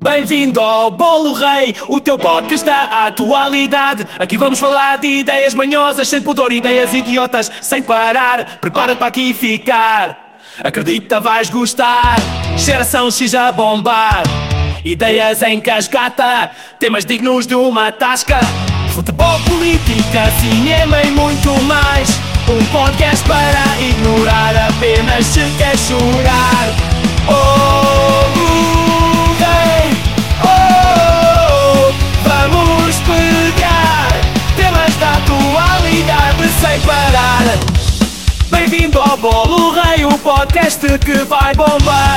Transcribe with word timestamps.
Bem-vindo 0.00 0.60
ao 0.60 0.92
Bolo 0.92 1.32
Rei, 1.32 1.74
o 1.88 1.98
teu 1.98 2.16
podcast 2.16 2.64
da 2.64 3.06
atualidade. 3.06 4.06
Aqui 4.16 4.36
vamos 4.36 4.60
falar 4.60 4.96
de 4.98 5.08
ideias 5.08 5.54
manhosas, 5.54 6.06
sem 6.06 6.22
pudor, 6.22 6.52
ideias 6.52 6.94
idiotas, 6.94 7.50
sem 7.60 7.82
parar. 7.82 8.58
Prepara-te 8.60 8.98
para 8.98 9.08
aqui 9.08 9.34
ficar. 9.34 10.38
Acredita, 10.62 11.18
vais 11.18 11.50
gostar. 11.50 12.14
Geração 12.56 13.10
X 13.10 13.34
a 13.34 13.50
bombar. 13.50 14.22
Ideias 14.84 15.42
em 15.42 15.60
cascata, 15.60 16.52
temas 16.78 17.04
dignos 17.04 17.44
de 17.44 17.56
uma 17.56 17.90
tasca. 17.90 18.38
Futebol, 18.94 19.40
política, 19.48 20.30
cinema 20.40 21.02
e 21.02 21.10
muito 21.10 21.50
mais. 21.64 22.08
Um 22.48 22.64
podcast 22.66 23.26
para 23.26 23.64
ignorar 23.80 24.54
apenas 24.68 25.26
se 25.26 25.40
quer 25.58 25.76
chorar. 25.76 26.77
Sem 36.78 36.80
parar. 36.80 37.42
Bem-vindo 38.50 39.00
ao 39.00 39.16
Bolo 39.16 39.70
Rei, 39.70 40.04
o 40.04 40.18
podcast 40.18 40.80
que 40.98 41.24
vai 41.24 41.54
bombar. 41.54 42.07